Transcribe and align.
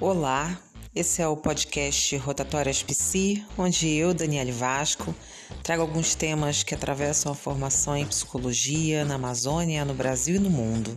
Olá, 0.00 0.56
esse 0.94 1.20
é 1.20 1.26
o 1.26 1.36
podcast 1.36 2.16
Rotatórias 2.18 2.84
Psi, 2.84 3.44
onde 3.58 3.92
eu, 3.96 4.14
Daniele 4.14 4.52
Vasco, 4.52 5.12
trago 5.60 5.82
alguns 5.82 6.14
temas 6.14 6.62
que 6.62 6.72
atravessam 6.72 7.32
a 7.32 7.34
formação 7.34 7.96
em 7.96 8.06
psicologia 8.06 9.04
na 9.04 9.16
Amazônia, 9.16 9.84
no 9.84 9.94
Brasil 9.94 10.36
e 10.36 10.38
no 10.38 10.50
mundo. 10.50 10.96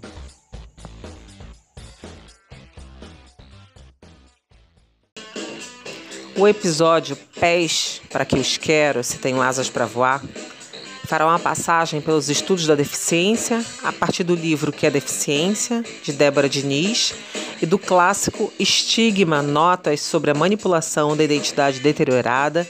O 6.38 6.48
episódio 6.48 7.16
Pés 7.40 8.04
para 8.12 8.24
que 8.24 8.38
os 8.38 8.56
quero 8.58 9.04
se 9.04 9.18
tenho 9.18 9.42
asas 9.42 9.68
para 9.68 9.88
voar 9.88 10.22
fará 11.12 11.26
uma 11.26 11.40
passagem 11.40 12.00
pelos 12.00 12.30
estudos 12.30 12.66
da 12.66 12.74
deficiência 12.74 13.66
a 13.84 13.92
partir 13.92 14.24
do 14.24 14.34
livro 14.34 14.72
Que 14.72 14.86
é 14.86 14.90
Deficiência, 14.90 15.84
de 16.02 16.14
Débora 16.14 16.48
Diniz, 16.48 17.14
e 17.62 17.66
do 17.66 17.78
clássico 17.78 18.52
Estigma 18.60 19.42
Notas 19.42 20.02
sobre 20.02 20.32
a 20.32 20.34
Manipulação 20.34 21.16
da 21.16 21.24
Identidade 21.24 21.80
Deteriorada, 21.80 22.68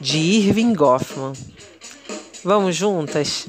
de 0.00 0.18
Irving 0.18 0.74
Goffman. 0.74 1.32
Vamos 2.42 2.74
juntas? 2.74 3.46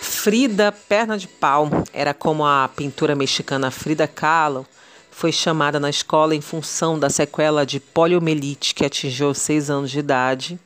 Frida 0.00 0.72
Perna 0.72 1.18
de 1.18 1.28
Pau 1.28 1.68
era 1.92 2.14
como 2.14 2.46
a 2.46 2.68
pintura 2.74 3.14
mexicana 3.14 3.70
Frida 3.70 4.08
Kahlo 4.08 4.66
foi 5.10 5.30
chamada 5.30 5.78
na 5.78 5.90
escola 5.90 6.34
em 6.34 6.40
função 6.40 6.98
da 6.98 7.08
sequela 7.08 7.64
de 7.64 7.78
poliomielite 7.78 8.74
que 8.74 8.84
atingiu 8.84 9.32
seis 9.32 9.70
anos 9.70 9.90
de 9.90 9.98
idade 9.98 10.58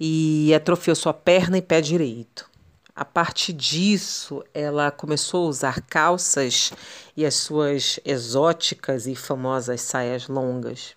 e 0.00 0.54
atrofiou 0.54 0.96
sua 0.96 1.12
perna 1.12 1.58
e 1.58 1.62
pé 1.62 1.82
direito. 1.82 2.48
A 2.96 3.04
partir 3.04 3.52
disso, 3.52 4.42
ela 4.52 4.90
começou 4.90 5.46
a 5.46 5.48
usar 5.50 5.80
calças 5.82 6.72
e 7.16 7.26
as 7.26 7.34
suas 7.34 8.00
exóticas 8.04 9.06
e 9.06 9.14
famosas 9.14 9.82
saias 9.82 10.26
longas. 10.26 10.96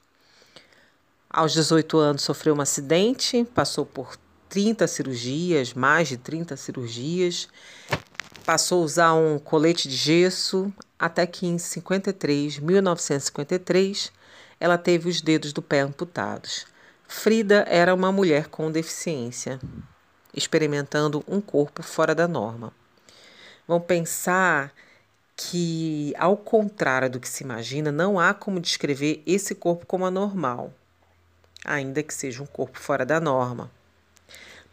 Aos 1.30 1.52
18 1.54 1.98
anos, 1.98 2.22
sofreu 2.22 2.56
um 2.56 2.62
acidente, 2.62 3.44
passou 3.54 3.86
por 3.86 4.16
30 4.50 4.88
cirurgias, 4.88 5.74
mais 5.74 6.08
de 6.08 6.18
30 6.18 6.56
cirurgias, 6.56 7.48
passou 8.46 8.82
a 8.82 8.86
usar 8.86 9.14
um 9.14 9.40
colete 9.40 9.88
de 9.90 9.96
gesso, 9.96 10.72
até 10.98 11.26
que 11.26 11.48
em 11.48 11.58
53, 11.58 12.60
1953, 12.60 14.12
ela 14.60 14.78
teve 14.78 15.10
os 15.10 15.22
dedos 15.22 15.52
do 15.52 15.62
pé 15.62 15.82
amputados. 15.82 16.73
Frida 17.16 17.64
era 17.70 17.94
uma 17.94 18.12
mulher 18.12 18.50
com 18.50 18.70
deficiência, 18.70 19.58
experimentando 20.34 21.24
um 21.26 21.40
corpo 21.40 21.82
fora 21.82 22.14
da 22.14 22.28
norma. 22.28 22.74
Vamos 23.66 23.86
pensar 23.86 24.74
que, 25.34 26.14
ao 26.18 26.36
contrário 26.36 27.10
do 27.12 27.22
que 27.22 27.30
se 27.30 27.44
imagina, 27.44 27.94
não 27.94 28.20
há 28.20 28.34
como 28.34 28.60
descrever 28.60 29.24
esse 29.26 29.56
corpo 29.56 29.86
como 29.86 30.06
anormal, 30.06 30.74
ainda 31.64 32.04
que 32.04 32.14
seja 32.14 32.44
um 32.44 32.48
corpo 32.48 32.78
fora 32.78 33.06
da 33.06 33.22
norma. 33.22 33.72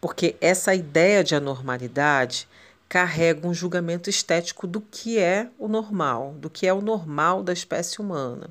Porque 0.01 0.35
essa 0.41 0.75
ideia 0.75 1.23
de 1.23 1.37
anormalidade 1.37 2.49
carrega 2.89 3.47
um 3.47 3.55
julgamento 3.55 4.11
estético 4.11 4.67
do 4.67 4.81
que 4.81 5.21
é 5.21 5.51
o 5.57 5.69
normal, 5.69 6.35
do 6.39 6.51
que 6.51 6.67
é 6.67 6.73
o 6.73 6.81
normal 6.81 7.45
da 7.45 7.53
espécie 7.53 8.01
humana. 8.01 8.51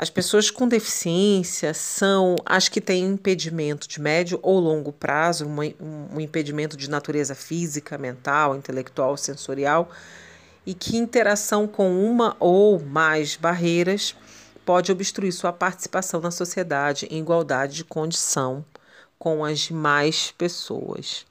As 0.00 0.08
pessoas 0.08 0.48
com 0.48 0.68
deficiência 0.68 1.74
são 1.74 2.36
as 2.46 2.68
que 2.68 2.80
têm 2.80 3.04
impedimento 3.04 3.88
de 3.88 4.00
médio 4.00 4.38
ou 4.42 4.60
longo 4.60 4.92
prazo, 4.92 5.44
um, 5.44 6.20
impedimento 6.20 6.76
de 6.76 6.88
natureza 6.88 7.34
física, 7.34 7.98
mental, 7.98 8.54
intelectual, 8.54 9.16
sensorial, 9.16 9.90
e 10.64 10.72
que 10.72 10.96
interação 10.96 11.66
com 11.66 12.00
uma 12.00 12.36
ou 12.38 12.78
mais 12.78 13.34
barreiras 13.34 14.14
pode 14.64 14.92
obstruir 14.92 15.32
sua 15.32 15.52
participação 15.52 16.20
na 16.20 16.30
sociedade 16.30 17.08
em 17.10 17.18
igualdade 17.18 17.74
de 17.74 17.84
condição 17.84 18.64
com 19.18 19.44
as 19.44 19.58
demais 19.58 20.32
pessoas. 20.38 21.26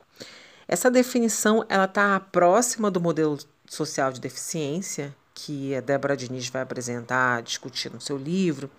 Essa 0.68 0.92
definição 0.92 1.64
ela 1.70 1.86
está 1.86 2.20
próxima 2.20 2.92
do 2.92 3.00
modelo 3.00 3.38
social 3.66 4.12
de 4.12 4.20
deficiência 4.20 5.16
que 5.40 5.76
a 5.76 5.82
Débora 5.82 6.18
Diniz 6.18 6.50
vai 6.50 6.64
apresentar, 6.64 7.44
discutir 7.44 7.94
no 7.94 8.02
seu 8.02 8.18
livro, 8.18 8.72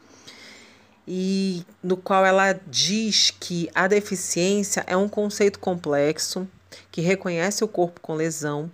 e 1.07 1.65
no 1.81 1.97
qual 1.97 2.27
ela 2.27 2.53
diz 2.67 3.31
que 3.31 3.71
a 3.73 3.87
deficiência 3.87 4.85
é 4.85 4.97
um 4.97 5.09
conceito 5.09 5.61
complexo 5.61 6.49
que 6.91 7.01
reconhece 7.01 7.63
o 7.63 7.69
corpo 7.69 8.01
com 8.01 8.15
lesão 8.15 8.69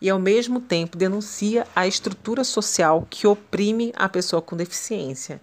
e 0.00 0.10
ao 0.10 0.18
mesmo 0.18 0.60
tempo 0.60 0.98
denuncia 0.98 1.64
a 1.76 1.86
estrutura 1.86 2.42
social 2.42 3.06
que 3.08 3.24
oprime 3.24 3.92
a 3.94 4.08
pessoa 4.08 4.42
com 4.42 4.56
deficiência. 4.56 5.40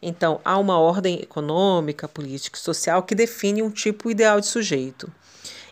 Então, 0.00 0.40
há 0.44 0.56
uma 0.56 0.78
ordem 0.78 1.20
econômica, 1.20 2.06
política 2.06 2.56
e 2.56 2.62
social 2.62 3.02
que 3.02 3.16
define 3.16 3.60
um 3.60 3.70
tipo 3.70 4.08
ideal 4.08 4.40
de 4.40 4.46
sujeito. 4.46 5.12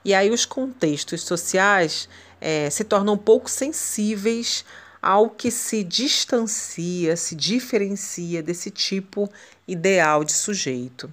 E 0.04 0.12
aí 0.12 0.28
os 0.28 0.44
contextos 0.44 1.22
sociais 1.22 2.08
é, 2.40 2.68
se 2.68 2.82
tornam 2.82 3.16
pouco 3.16 3.48
sensíveis 3.48 4.64
ao 5.06 5.30
que 5.30 5.52
se 5.52 5.84
distancia, 5.84 7.16
se 7.16 7.36
diferencia 7.36 8.42
desse 8.42 8.72
tipo 8.72 9.30
ideal 9.68 10.24
de 10.24 10.32
sujeito. 10.32 11.08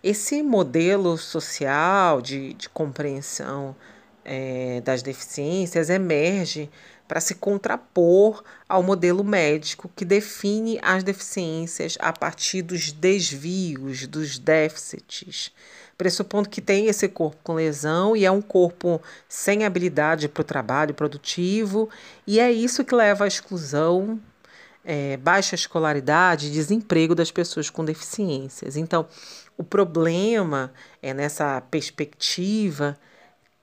Esse 0.00 0.44
modelo 0.44 1.18
social 1.18 2.22
de, 2.22 2.54
de 2.54 2.68
compreensão 2.68 3.74
é, 4.24 4.80
das 4.82 5.02
deficiências 5.02 5.90
emerge 5.90 6.70
para 7.08 7.18
se 7.18 7.34
contrapor 7.34 8.44
ao 8.68 8.80
modelo 8.80 9.24
médico 9.24 9.90
que 9.96 10.04
define 10.04 10.78
as 10.80 11.02
deficiências 11.02 11.98
a 11.98 12.12
partir 12.12 12.62
dos 12.62 12.92
desvios, 12.92 14.06
dos 14.06 14.38
déficits, 14.38 15.50
pressupondo 15.96 16.48
que 16.48 16.60
tem 16.60 16.86
esse 16.86 17.08
corpo 17.08 17.38
com 17.42 17.54
lesão 17.54 18.16
e 18.16 18.24
é 18.24 18.30
um 18.30 18.42
corpo 18.42 19.00
sem 19.28 19.64
habilidade 19.64 20.28
para 20.28 20.40
o 20.40 20.44
trabalho 20.44 20.94
produtivo, 20.94 21.88
e 22.26 22.38
é 22.38 22.52
isso 22.52 22.84
que 22.84 22.94
leva 22.94 23.24
à 23.24 23.26
exclusão, 23.26 24.20
é, 24.84 25.16
baixa 25.16 25.54
escolaridade, 25.54 26.52
desemprego 26.52 27.14
das 27.14 27.30
pessoas 27.30 27.70
com 27.70 27.84
deficiências. 27.84 28.76
Então, 28.76 29.06
o 29.56 29.64
problema 29.64 30.72
é 31.02 31.12
nessa 31.14 31.60
perspectiva 31.60 32.96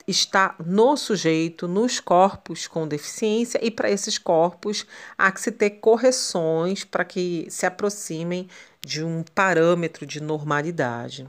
está 0.08 0.56
no 0.60 0.98
sujeito, 0.98 1.68
nos 1.68 2.00
corpos 2.00 2.68
com 2.68 2.88
deficiência, 2.88 3.60
e 3.64 3.72
para 3.72 3.90
esses 3.90 4.18
corpos 4.18 4.86
há 5.18 5.32
que 5.32 5.42
se 5.42 5.52
ter 5.52 5.72
correções 5.72 6.84
para 6.84 7.06
que 7.06 7.48
se 7.50 7.66
aproximem 7.66 8.50
de 8.82 9.04
um 9.04 9.24
parâmetro 9.34 10.06
de 10.06 10.22
normalidade. 10.22 11.26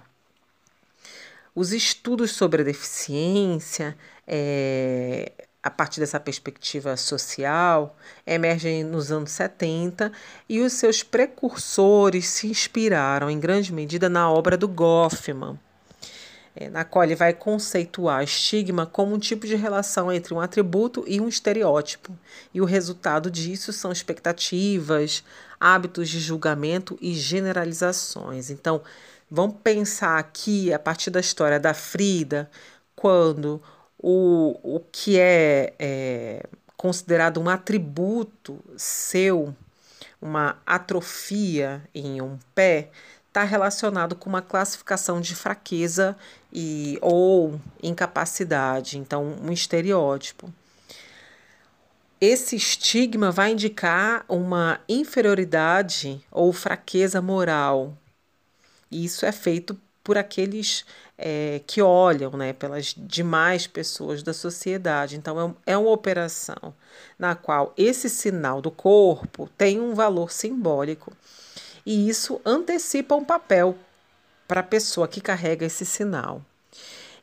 Os 1.54 1.72
estudos 1.72 2.32
sobre 2.32 2.62
a 2.62 2.64
deficiência, 2.64 3.96
é, 4.26 5.32
a 5.62 5.70
partir 5.70 6.00
dessa 6.00 6.18
perspectiva 6.18 6.96
social, 6.96 7.96
emergem 8.26 8.82
nos 8.82 9.12
anos 9.12 9.30
70 9.30 10.10
e 10.48 10.60
os 10.60 10.72
seus 10.72 11.02
precursores 11.02 12.26
se 12.26 12.48
inspiraram 12.48 13.30
em 13.30 13.38
grande 13.38 13.72
medida 13.72 14.08
na 14.08 14.30
obra 14.30 14.56
do 14.56 14.66
Goffman 14.66 15.58
é, 16.56 16.70
na 16.70 16.84
qual 16.84 17.04
ele 17.04 17.16
vai 17.16 17.32
conceituar 17.32 18.22
estigma 18.22 18.86
como 18.86 19.14
um 19.14 19.18
tipo 19.18 19.46
de 19.46 19.56
relação 19.56 20.12
entre 20.12 20.32
um 20.32 20.40
atributo 20.40 21.04
e 21.06 21.20
um 21.20 21.28
estereótipo. 21.28 22.16
E 22.52 22.60
o 22.60 22.64
resultado 22.64 23.30
disso 23.30 23.72
são 23.72 23.90
expectativas, 23.90 25.24
hábitos 25.58 26.08
de 26.08 26.20
julgamento 26.20 26.96
e 27.00 27.12
generalizações. 27.14 28.50
Então, 28.50 28.82
vamos 29.34 29.56
pensar 29.62 30.18
aqui, 30.18 30.72
a 30.72 30.78
partir 30.78 31.10
da 31.10 31.18
história 31.18 31.58
da 31.58 31.74
Frida, 31.74 32.48
quando 32.94 33.60
o, 33.98 34.58
o 34.62 34.80
que 34.92 35.18
é, 35.18 35.74
é 35.78 36.46
considerado 36.76 37.40
um 37.40 37.48
atributo 37.48 38.62
seu, 38.76 39.54
uma 40.22 40.56
atrofia 40.64 41.82
em 41.92 42.22
um 42.22 42.38
pé, 42.54 42.90
está 43.26 43.42
relacionado 43.42 44.14
com 44.14 44.30
uma 44.30 44.40
classificação 44.40 45.20
de 45.20 45.34
fraqueza 45.34 46.16
e 46.52 46.96
ou 47.02 47.60
incapacidade, 47.82 48.96
então 48.96 49.36
um 49.42 49.50
estereótipo. 49.50 50.52
Esse 52.20 52.54
estigma 52.54 53.32
vai 53.32 53.50
indicar 53.50 54.24
uma 54.28 54.80
inferioridade 54.88 56.24
ou 56.30 56.52
fraqueza 56.52 57.20
moral. 57.20 57.98
E 58.94 59.04
isso 59.04 59.26
é 59.26 59.32
feito 59.32 59.76
por 60.04 60.16
aqueles 60.16 60.84
é, 61.18 61.60
que 61.66 61.82
olham 61.82 62.30
né, 62.32 62.52
pelas 62.52 62.94
demais 62.96 63.66
pessoas 63.66 64.22
da 64.22 64.32
sociedade. 64.32 65.16
Então, 65.16 65.56
é, 65.66 65.72
é 65.72 65.76
uma 65.76 65.90
operação 65.90 66.72
na 67.18 67.34
qual 67.34 67.74
esse 67.76 68.08
sinal 68.08 68.62
do 68.62 68.70
corpo 68.70 69.48
tem 69.58 69.80
um 69.80 69.94
valor 69.94 70.30
simbólico 70.30 71.12
e 71.84 72.08
isso 72.08 72.40
antecipa 72.46 73.16
um 73.16 73.24
papel 73.24 73.76
para 74.46 74.60
a 74.60 74.64
pessoa 74.64 75.08
que 75.08 75.20
carrega 75.20 75.66
esse 75.66 75.84
sinal. 75.84 76.40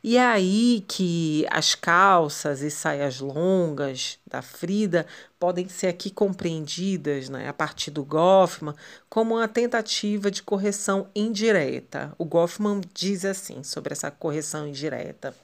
E 0.04 0.16
é 0.16 0.26
aí 0.26 0.84
que 0.88 1.46
as 1.48 1.76
calças 1.76 2.60
e 2.60 2.72
saias 2.72 3.20
longas 3.20 4.18
da 4.26 4.42
Frida 4.42 5.06
podem 5.38 5.68
ser 5.68 5.86
aqui 5.86 6.10
compreendidas, 6.10 7.28
né, 7.28 7.48
a 7.48 7.52
partir 7.52 7.92
do 7.92 8.04
Goffman, 8.04 8.74
como 9.08 9.36
uma 9.36 9.46
tentativa 9.46 10.28
de 10.28 10.42
correção 10.42 11.06
indireta. 11.14 12.12
O 12.18 12.24
Goffman 12.24 12.80
diz 12.92 13.24
assim 13.24 13.62
sobre 13.62 13.92
essa 13.92 14.10
correção 14.10 14.66
indireta. 14.66 15.36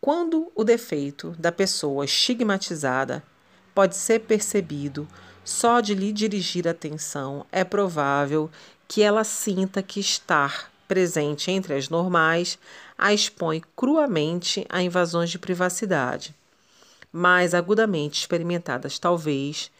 Quando 0.00 0.50
o 0.54 0.64
defeito 0.64 1.36
da 1.38 1.52
pessoa 1.52 2.06
estigmatizada 2.06 3.22
pode 3.74 3.94
ser 3.94 4.20
percebido 4.20 5.06
só 5.44 5.82
de 5.82 5.94
lhe 5.94 6.12
dirigir 6.14 6.66
atenção, 6.66 7.44
é 7.52 7.62
provável 7.62 8.50
que 8.88 9.02
ela 9.02 9.22
sinta 9.22 9.82
que 9.82 10.00
estar 10.00 10.71
presente 10.92 11.50
entre 11.50 11.72
as 11.72 11.88
normais 11.88 12.58
a 12.98 13.14
expõe 13.14 13.62
cruamente 13.74 14.66
a 14.68 14.82
invasões 14.82 15.30
de 15.30 15.38
privacidade, 15.38 16.34
mais 17.10 17.54
agudamente 17.54 18.20
experimentadas, 18.20 18.98
talvez, 18.98 19.70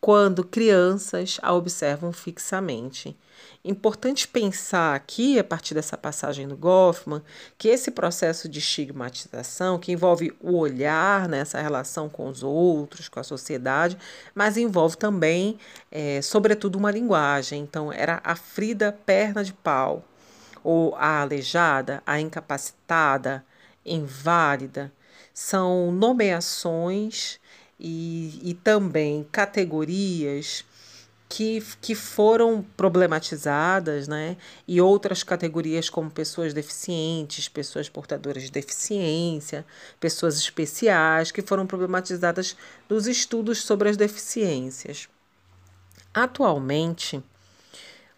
quando 0.00 0.42
crianças 0.42 1.38
a 1.42 1.52
observam 1.52 2.14
fixamente. 2.14 3.14
Importante 3.62 4.26
pensar 4.26 4.94
aqui, 4.94 5.38
a 5.38 5.44
partir 5.44 5.74
dessa 5.74 5.98
passagem 5.98 6.48
do 6.48 6.56
Goffman, 6.56 7.22
que 7.58 7.68
esse 7.68 7.90
processo 7.90 8.48
de 8.48 8.60
estigmatização, 8.60 9.78
que 9.78 9.92
envolve 9.92 10.34
o 10.40 10.56
olhar 10.56 11.28
nessa 11.28 11.58
né, 11.58 11.62
relação 11.62 12.08
com 12.08 12.26
os 12.26 12.42
outros, 12.42 13.06
com 13.06 13.20
a 13.20 13.24
sociedade, 13.24 13.98
mas 14.34 14.56
envolve 14.56 14.96
também, 14.96 15.58
é, 15.92 16.22
sobretudo, 16.22 16.76
uma 16.76 16.90
linguagem. 16.90 17.60
Então, 17.60 17.92
era 17.92 18.22
a 18.24 18.34
Frida 18.34 18.98
perna 19.04 19.44
de 19.44 19.52
pau, 19.52 20.02
ou 20.64 20.96
a 20.96 21.20
aleijada, 21.20 22.02
a 22.06 22.18
incapacitada, 22.18 23.44
inválida, 23.84 24.90
são 25.32 25.92
nomeações 25.92 27.38
e, 27.78 28.40
e 28.42 28.54
também 28.54 29.26
categorias 29.30 30.64
que, 31.28 31.60
que 31.80 31.94
foram 31.94 32.64
problematizadas, 32.76 34.06
né? 34.06 34.36
E 34.68 34.80
outras 34.80 35.22
categorias 35.22 35.90
como 35.90 36.10
pessoas 36.10 36.54
deficientes, 36.54 37.48
pessoas 37.48 37.88
portadoras 37.88 38.44
de 38.44 38.50
deficiência, 38.52 39.66
pessoas 39.98 40.36
especiais, 40.36 41.32
que 41.32 41.42
foram 41.42 41.66
problematizadas 41.66 42.56
nos 42.88 43.06
estudos 43.06 43.62
sobre 43.64 43.88
as 43.88 43.96
deficiências. 43.96 45.08
Atualmente, 46.12 47.20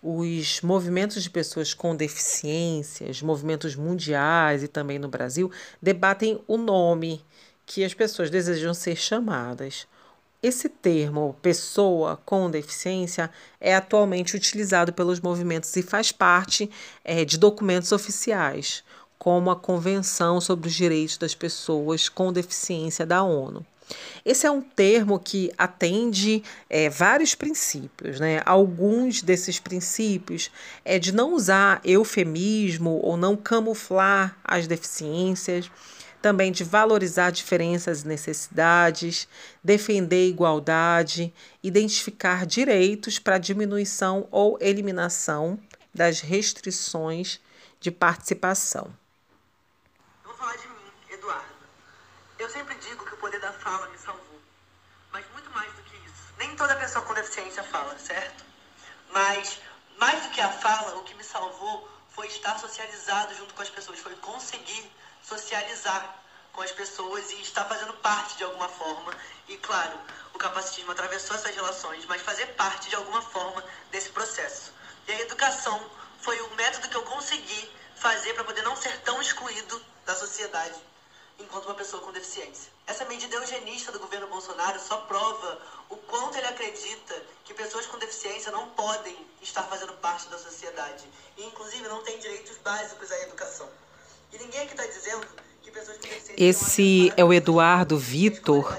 os 0.03 0.61
movimentos 0.61 1.23
de 1.23 1.31
pessoas 1.31 1.75
com 1.75 1.97
deficiências, 1.97 3.23
movimentos 3.23 3.75
mundiais 3.75 4.63
e 4.63 4.69
também 4.69 4.99
no 4.99 5.09
Brasil, 5.09 5.51
debatem 5.81 6.41
o 6.47 6.57
nome 6.57 7.25
que 7.65 7.85
as 7.85 7.95
pessoas 7.95 8.31
desejam 8.31 8.73
ser 8.73 8.97
chamadas. 8.97 9.87
Esse 10.43 10.69
termo, 10.69 11.37
pessoa 11.43 12.21
com 12.25 12.51
deficiência, 12.51 13.31
é 13.61 13.75
atualmente 13.75 14.37
utilizado 14.37 14.93
pelos 14.93 15.19
movimentos 15.19 15.75
e 15.75 15.83
faz 15.83 16.13
parte 16.13 16.71
é, 17.03 17.25
de 17.25 17.37
documentos 17.37 17.91
oficiais, 17.91 18.85
como 19.19 19.51
a 19.51 19.57
Convenção 19.57 20.41
sobre 20.41 20.69
os 20.69 20.75
Direitos 20.75 21.17
das 21.17 21.35
Pessoas 21.35 22.09
com 22.09 22.33
Deficiência 22.33 23.05
da 23.05 23.25
ONU. 23.25 23.67
Esse 24.25 24.47
é 24.47 24.51
um 24.51 24.61
termo 24.61 25.19
que 25.19 25.53
atende 25.57 26.43
é, 26.69 26.89
vários 26.91 27.35
princípios, 27.35 28.19
né? 28.19 28.43
Alguns 28.45 29.23
desses 29.23 29.61
princípios 29.61 30.51
é 30.85 30.99
de 30.99 31.13
não 31.13 31.33
usar 31.33 31.81
eufemismo 31.85 33.01
ou 33.03 33.17
não 33.17 33.37
camuflar 33.37 34.37
as 34.43 34.67
deficiências, 34.67 35.71
também 36.21 36.51
de 36.51 36.65
valorizar 36.65 37.31
diferenças 37.31 38.03
e 38.03 38.09
necessidades, 38.09 39.29
defender 39.63 40.29
igualdade, 40.29 41.33
identificar 41.63 42.45
direitos 42.45 43.21
para 43.21 43.39
diminuição 43.39 44.27
ou 44.33 44.59
eliminação 44.61 45.57
das 45.95 46.21
restrições 46.21 47.41
de 47.79 47.93
participação. 47.93 48.93
Eu 50.25 50.31
vou 50.31 50.35
falar 50.35 50.57
de 50.57 50.67
mim, 50.67 51.15
Eduardo. 51.15 51.55
Eu 52.47 52.51
sempre 52.51 52.77
digo 52.77 53.05
que 53.05 53.13
o 53.13 53.17
poder 53.17 53.41
da 53.41 53.53
fala 53.53 53.89
me 53.89 53.99
salvou. 53.99 54.41
Mas 55.11 55.29
muito 55.33 55.51
mais 55.51 55.69
do 55.73 55.83
que 55.83 55.97
isso. 55.97 56.33
Nem 56.39 56.55
toda 56.55 56.77
pessoa 56.77 57.05
com 57.05 57.13
deficiência 57.13 57.61
fala, 57.65 57.99
certo? 57.99 58.45
Mas, 59.11 59.59
mais 59.99 60.23
do 60.23 60.31
que 60.31 60.41
a 60.41 60.53
fala, 60.53 60.97
o 60.97 61.03
que 61.03 61.15
me 61.15 61.25
salvou 61.25 61.91
foi 62.11 62.29
estar 62.29 62.57
socializado 62.61 63.35
junto 63.35 63.53
com 63.53 63.63
as 63.63 63.69
pessoas, 63.69 63.99
foi 63.99 64.15
conseguir 64.19 64.89
socializar 65.25 66.23
com 66.53 66.63
as 66.63 66.71
pessoas 66.71 67.33
e 67.33 67.41
estar 67.41 67.65
fazendo 67.65 67.95
parte 67.95 68.37
de 68.37 68.45
alguma 68.45 68.69
forma. 68.69 69.13
E 69.49 69.57
claro, 69.57 69.99
o 70.33 70.39
capacitismo 70.39 70.93
atravessou 70.93 71.35
essas 71.35 71.53
relações, 71.53 72.05
mas 72.05 72.23
fazer 72.23 72.47
parte 72.55 72.89
de 72.89 72.95
alguma 72.95 73.23
forma 73.23 73.65
desse 73.91 74.11
processo. 74.11 74.73
E 75.09 75.11
a 75.11 75.21
educação 75.23 75.85
foi 76.21 76.41
o 76.43 76.55
método 76.55 76.89
que 76.89 76.97
eu 76.97 77.03
consegui 77.03 77.73
fazer 77.97 78.35
para 78.35 78.45
poder 78.45 78.63
não 78.63 78.77
ser 78.77 78.97
tão 79.01 79.21
excluído 79.21 79.85
da 80.05 80.15
sociedade 80.15 80.81
enquanto 81.39 81.67
uma 81.67 81.75
pessoa 81.75 82.03
com 82.03 82.13
deficiência. 82.13 82.71
Essa 82.87 83.05
medida 83.05 83.35
eugenista 83.35 83.93
do 83.93 83.99
governo 83.99 84.27
Bolsonaro 84.29 84.79
só 84.81 84.99
prova 84.99 85.59
o 85.91 85.97
quanto 85.97 86.37
ele 86.39 86.47
acredita 86.47 87.23
que 87.45 87.53
pessoas 87.55 87.87
com 87.87 87.99
deficiência 87.99 88.51
não 88.53 88.69
podem 88.71 89.17
estar 89.43 89.63
fazendo 89.65 89.93
parte 89.95 90.29
da 90.29 90.39
sociedade 90.39 91.05
e, 91.37 91.45
inclusive, 91.45 91.89
não 91.89 92.03
têm 92.03 92.19
direitos 92.19 92.57
básicos 92.59 93.11
à 93.11 93.23
educação. 93.23 93.69
E 94.33 94.39
ninguém 94.39 94.61
aqui 94.61 94.73
está 94.73 94.87
dizendo 94.87 95.27
que 95.63 95.71
pessoas 95.71 95.97
com 95.97 96.03
deficiência. 96.03 96.35
Esse 96.37 97.13
é 97.17 97.25
o 97.25 97.33
Eduardo 97.33 97.99
Vitor, 97.99 98.77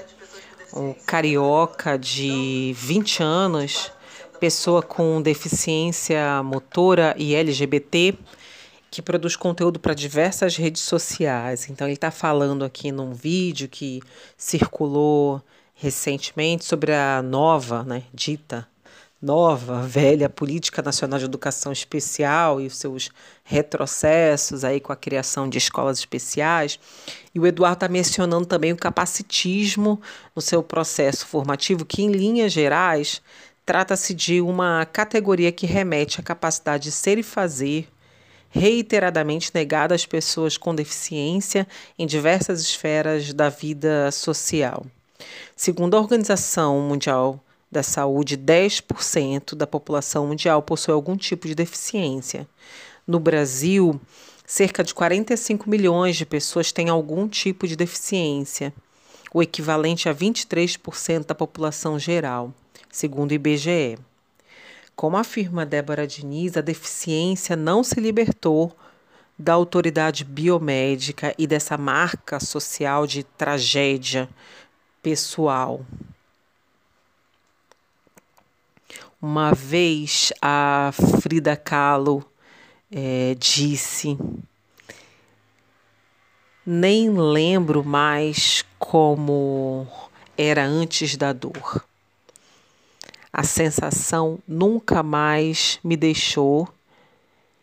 um 0.72 0.92
carioca 0.92 1.98
de 1.98 2.74
20 2.76 3.22
anos, 3.22 3.92
pessoa 4.38 4.82
com 4.82 5.20
deficiência 5.20 6.42
motora 6.42 7.14
e 7.18 7.34
LGBT, 7.34 8.18
que 8.90 9.02
produz 9.02 9.36
conteúdo 9.36 9.78
para 9.78 9.94
diversas 9.94 10.56
redes 10.56 10.82
sociais. 10.82 11.68
Então, 11.68 11.86
ele 11.86 11.94
está 11.94 12.10
falando 12.10 12.64
aqui 12.64 12.90
num 12.90 13.12
vídeo 13.12 13.68
que 13.68 14.00
circulou 14.36 15.42
recentemente 15.74 16.64
sobre 16.64 16.92
a 16.92 17.22
nova, 17.22 17.84
né, 17.84 18.02
dita 18.12 18.66
nova, 19.20 19.82
velha 19.86 20.28
Política 20.28 20.80
Nacional 20.80 21.18
de 21.18 21.24
Educação 21.24 21.72
Especial 21.72 22.60
e 22.60 22.66
os 22.66 22.76
seus 22.76 23.10
retrocessos 23.44 24.64
aí 24.64 24.80
com 24.80 24.92
a 24.92 24.96
criação 24.96 25.48
de 25.48 25.58
escolas 25.58 25.98
especiais. 25.98 26.78
E 27.34 27.40
o 27.40 27.46
Eduardo 27.46 27.76
está 27.76 27.88
mencionando 27.88 28.46
também 28.46 28.72
o 28.72 28.76
capacitismo 28.76 30.00
no 30.34 30.42
seu 30.42 30.62
processo 30.62 31.26
formativo, 31.26 31.84
que, 31.84 32.02
em 32.02 32.10
linhas 32.10 32.52
gerais, 32.52 33.20
trata-se 33.66 34.14
de 34.14 34.40
uma 34.40 34.86
categoria 34.86 35.52
que 35.52 35.66
remete 35.66 36.20
à 36.20 36.22
capacidade 36.22 36.84
de 36.84 36.92
ser 36.92 37.18
e 37.18 37.22
fazer 37.22 37.88
reiteradamente 38.50 39.50
negada 39.54 39.94
às 39.94 40.06
pessoas 40.06 40.56
com 40.56 40.74
deficiência 40.74 41.66
em 41.98 42.06
diversas 42.06 42.60
esferas 42.60 43.32
da 43.32 43.48
vida 43.48 44.10
social. 44.10 44.86
Segundo 45.56 45.96
a 45.96 46.00
Organização 46.00 46.80
Mundial 46.80 47.42
da 47.70 47.82
saúde, 47.82 48.36
10% 48.36 49.54
da 49.54 49.66
população 49.66 50.26
mundial 50.26 50.62
possui 50.62 50.94
algum 50.94 51.16
tipo 51.16 51.46
de 51.46 51.54
deficiência. 51.54 52.48
No 53.06 53.20
Brasil, 53.20 54.00
cerca 54.46 54.82
de 54.82 54.94
45 54.94 55.68
milhões 55.68 56.16
de 56.16 56.24
pessoas 56.24 56.72
têm 56.72 56.88
algum 56.88 57.28
tipo 57.28 57.66
de 57.66 57.76
deficiência, 57.76 58.72
o 59.32 59.42
equivalente 59.42 60.08
a 60.08 60.14
23% 60.14 61.26
da 61.26 61.34
população 61.34 61.98
geral, 61.98 62.52
segundo 62.90 63.32
o 63.32 63.34
IBGE. 63.34 63.98
Como 64.98 65.16
afirma 65.16 65.64
Débora 65.64 66.08
Diniz, 66.08 66.56
a 66.56 66.60
deficiência 66.60 67.54
não 67.54 67.84
se 67.84 68.00
libertou 68.00 68.76
da 69.38 69.52
autoridade 69.52 70.24
biomédica 70.24 71.32
e 71.38 71.46
dessa 71.46 71.78
marca 71.78 72.40
social 72.40 73.06
de 73.06 73.22
tragédia 73.22 74.28
pessoal. 75.00 75.86
Uma 79.22 79.52
vez 79.54 80.32
a 80.42 80.90
Frida 81.22 81.54
Kahlo 81.54 82.28
é, 82.90 83.36
disse: 83.38 84.18
Nem 86.66 87.08
lembro 87.08 87.84
mais 87.84 88.64
como 88.80 89.86
era 90.36 90.64
antes 90.64 91.16
da 91.16 91.32
dor. 91.32 91.86
A 93.32 93.42
sensação 93.42 94.38
nunca 94.46 95.02
mais 95.02 95.78
me 95.84 95.96
deixou 95.96 96.68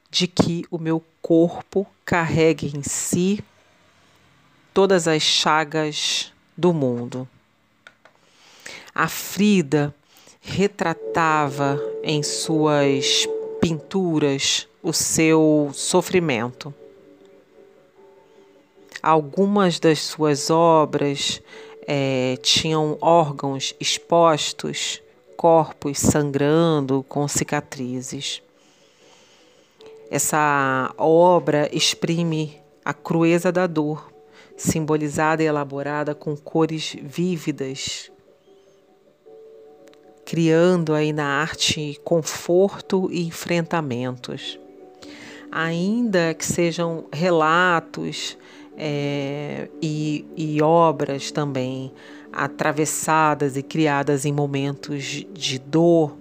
de 0.09 0.27
que 0.27 0.65
o 0.69 0.77
meu 0.77 1.03
corpo 1.21 1.85
carrega 2.05 2.65
em 2.65 2.83
si 2.83 3.43
todas 4.73 5.07
as 5.07 5.21
chagas 5.21 6.31
do 6.55 6.73
mundo. 6.73 7.27
A 8.93 9.07
Frida 9.07 9.93
retratava 10.39 11.81
em 12.03 12.21
suas 12.21 13.27
pinturas 13.59 14.67
o 14.83 14.93
seu 14.93 15.71
sofrimento. 15.73 16.73
Algumas 19.01 19.79
das 19.79 19.99
suas 19.99 20.49
obras 20.49 21.41
é, 21.87 22.37
tinham 22.41 22.97
órgãos 23.01 23.75
expostos, 23.79 25.01
corpos 25.45 25.99
sangrando 25.99 27.05
com 27.07 27.27
cicatrizes. 27.27 28.41
Essa 30.09 30.91
obra 30.97 31.69
exprime 31.71 32.59
a 32.83 32.95
crueza 32.95 33.51
da 33.51 33.67
dor, 33.67 34.11
simbolizada 34.57 35.43
e 35.43 35.45
elaborada 35.45 36.15
com 36.15 36.35
cores 36.35 36.95
vívidas, 36.99 38.11
criando 40.25 40.95
aí 40.95 41.13
na 41.13 41.27
arte 41.27 42.01
conforto 42.03 43.07
e 43.11 43.27
enfrentamentos. 43.27 44.59
Ainda 45.51 46.33
que 46.33 46.43
sejam 46.43 47.05
relatos 47.13 48.35
é, 48.75 49.69
e, 49.79 50.25
e 50.35 50.59
obras 50.63 51.29
também 51.29 51.93
atravessadas 52.35 53.55
e 53.55 53.63
criadas 53.63 54.25
em 54.25 54.33
momentos 54.33 55.25
de 55.33 55.57
dor, 55.57 56.17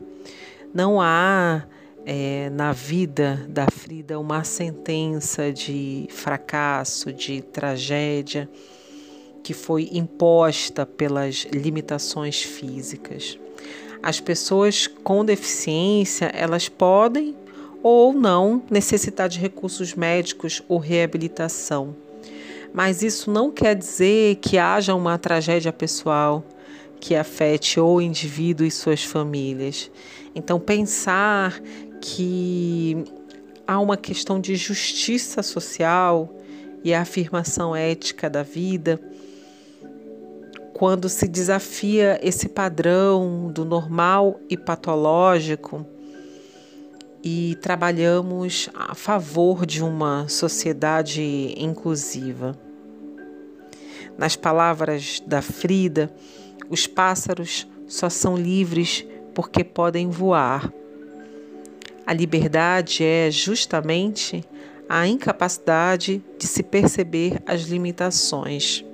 não 0.73 1.01
há 1.01 1.65
é, 2.07 2.51
na 2.51 2.73
vida 2.73 3.45
da 3.49 3.67
Frida 3.69 4.19
uma 4.19 4.45
sentença 4.45 5.53
de 5.53 6.07
fracasso, 6.11 7.13
de 7.13 7.43
tragédia 7.43 8.49
que 9.43 9.53
foi 9.53 9.91
imposta 9.93 10.87
pelas 10.87 11.47
limitações 11.53 12.43
físicas. 12.43 13.39
As 14.03 14.21
pessoas 14.21 14.87
com 14.87 15.25
deficiência, 15.25 16.27
elas 16.35 16.69
podem 16.69 17.35
ou 17.83 18.15
não 18.15 18.63
necessitar 18.71 19.29
de 19.29 19.39
recursos 19.39 19.95
médicos 19.95 20.63
ou 20.67 20.79
reabilitação. 20.79 21.95
Mas 22.75 23.03
isso 23.03 23.31
não 23.31 23.53
quer 23.53 23.77
dizer 23.77 24.35
que 24.37 24.59
haja 24.59 24.97
uma 24.97 25.17
tragédia 25.17 25.73
pessoal 25.73 26.45
que 27.01 27.15
afete 27.15 27.79
o 27.79 28.01
indivíduo 28.01 28.67
e 28.67 28.71
suas 28.71 29.05
famílias. 29.05 29.89
Então, 30.35 30.59
pensar 30.59 31.61
que 32.01 33.05
há 33.65 33.79
uma 33.79 33.97
questão 33.97 34.41
de 34.41 34.57
justiça 34.57 35.41
social 35.41 36.35
e 36.83 36.93
a 36.93 37.03
afirmação 37.03 37.77
ética 37.77 38.29
da 38.29 38.43
vida 38.43 39.01
quando 40.73 41.09
se 41.09 41.29
desafia 41.29 42.19
esse 42.21 42.49
padrão 42.49 43.53
do 43.53 43.65
normal 43.65 44.41
e 44.51 44.57
patológico 44.57 45.87
e 47.23 47.57
trabalhamos 47.63 48.69
a 48.75 48.97
favor 48.97 49.65
de 49.65 49.83
uma 49.83 50.29
sociedade 50.29 51.55
inclusiva. 51.57 52.64
Nas 54.17 54.37
palavras 54.37 55.23
da 55.27 55.43
Frida, 55.43 56.13
os 56.71 56.87
pássaros 56.87 57.67
só 57.87 58.09
são 58.09 58.37
livres 58.37 59.05
porque 59.35 59.65
podem 59.65 60.09
voar. 60.09 60.73
A 62.07 62.13
liberdade 62.13 63.03
é 63.03 63.31
justamente 63.31 64.45
a 64.89 65.07
incapacidade 65.07 66.23
de 66.39 66.47
se 66.47 66.63
perceber 66.63 67.43
as 67.47 67.63
limitações 67.63 68.85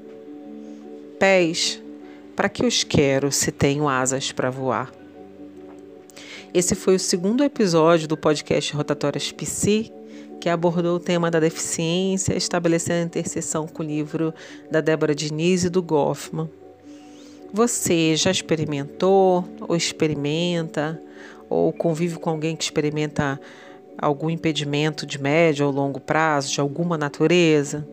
pés, 1.21 1.79
para 2.35 2.49
que 2.49 2.65
os 2.65 2.83
quero 2.83 3.31
se 3.31 3.53
tenho 3.53 3.87
asas 3.87 4.33
para 4.33 4.49
voar? 4.49 4.91
Esse 6.55 6.75
foi 6.75 6.97
o 6.97 6.99
segundo 6.99 7.45
episódio 7.45 8.09
do 8.09 8.17
podcast 8.17 8.75
Rotatórias 8.75 9.31
Psi, 9.31 9.93
que 10.41 10.49
abordou 10.49 10.97
o 10.97 11.01
tema 11.01 11.31
da 11.31 11.39
deficiência, 11.39 12.35
estabelecendo 12.35 13.03
a 13.03 13.07
interseção 13.07 13.69
com 13.69 13.83
o 13.83 13.87
livro 13.87 14.33
da 14.71 14.81
Débora 14.81 15.15
Diniz 15.15 15.65
e 15.65 15.69
do 15.69 15.83
Goffman. 15.83 16.49
Você 17.53 18.17
já 18.17 18.31
experimentou 18.31 19.45
ou 19.61 19.77
experimenta 19.77 21.01
ou 21.49 21.73
convive 21.73 22.17
com 22.17 22.31
alguém 22.31 22.57
que 22.57 22.65
experimenta 22.65 23.39
algum 23.99 24.31
impedimento 24.31 25.05
de 25.05 25.21
médio 25.21 25.67
ou 25.67 25.73
longo 25.73 26.01
prazo, 26.01 26.53
de 26.53 26.61
alguma 26.61 26.97
natureza? 26.97 27.87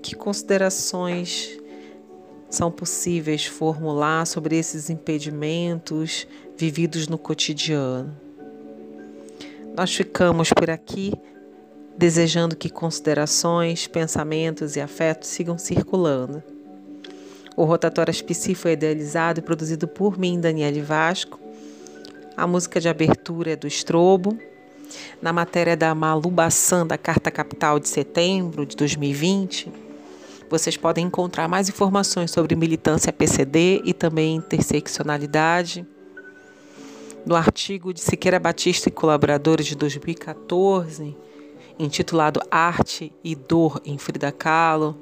Que 0.00 0.14
considerações 0.14 1.58
são 2.48 2.70
possíveis 2.70 3.44
formular 3.44 4.26
sobre 4.26 4.56
esses 4.56 4.88
impedimentos 4.88 6.26
vividos 6.56 7.08
no 7.08 7.18
cotidiano. 7.18 8.16
Nós 9.76 9.94
ficamos 9.94 10.50
por 10.50 10.70
aqui 10.70 11.12
desejando 11.98 12.54
que 12.54 12.70
considerações, 12.70 13.88
pensamentos 13.88 14.76
e 14.76 14.80
afetos 14.80 15.28
sigam 15.28 15.58
circulando. 15.58 16.40
O 17.56 17.64
Rotatórias 17.64 18.22
Psi 18.22 18.54
foi 18.54 18.72
idealizado 18.72 19.40
e 19.40 19.42
produzido 19.42 19.88
por 19.88 20.16
mim, 20.16 20.40
Daniele 20.40 20.80
Vasco. 20.80 21.40
A 22.36 22.46
música 22.46 22.80
de 22.80 22.88
abertura 22.88 23.50
é 23.50 23.56
do 23.56 23.66
Estrobo. 23.66 24.38
Na 25.20 25.32
matéria 25.32 25.76
da 25.76 25.92
Malu 25.92 26.30
Bassan, 26.30 26.86
da 26.86 26.96
Carta 26.96 27.32
Capital 27.32 27.80
de 27.80 27.88
setembro 27.88 28.64
de 28.64 28.76
2020, 28.76 29.72
vocês 30.48 30.76
podem 30.76 31.04
encontrar 31.04 31.48
mais 31.48 31.68
informações 31.68 32.30
sobre 32.30 32.54
militância 32.54 33.12
PCD 33.12 33.82
e 33.84 33.92
também 33.92 34.36
interseccionalidade 34.36 35.84
no 37.26 37.34
artigo 37.34 37.92
de 37.92 38.00
Siqueira 38.00 38.38
Batista 38.38 38.88
e 38.88 38.92
colaboradores 38.92 39.66
de 39.66 39.74
2014, 39.74 41.14
intitulado 41.78 42.40
Arte 42.50 43.12
e 43.22 43.34
Dor 43.34 43.80
em 43.84 43.98
Frida 43.98 44.32
Kahlo. 44.32 44.96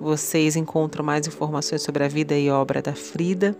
Vocês 0.00 0.56
encontram 0.56 1.04
mais 1.04 1.26
informações 1.26 1.82
sobre 1.82 2.04
a 2.04 2.08
vida 2.08 2.36
e 2.36 2.50
obra 2.50 2.80
da 2.80 2.94
Frida. 2.94 3.56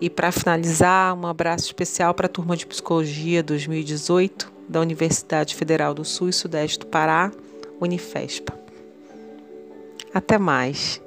E 0.00 0.10
para 0.10 0.32
finalizar, 0.32 1.14
um 1.14 1.26
abraço 1.26 1.66
especial 1.66 2.14
para 2.14 2.26
a 2.26 2.28
turma 2.28 2.56
de 2.56 2.66
Psicologia 2.66 3.42
2018 3.42 4.52
da 4.68 4.80
Universidade 4.80 5.54
Federal 5.54 5.94
do 5.94 6.04
Sul 6.04 6.28
e 6.28 6.32
Sudeste 6.32 6.78
do 6.80 6.86
Pará, 6.86 7.30
Unifespa. 7.80 8.58
Até 10.12 10.38
mais! 10.38 11.03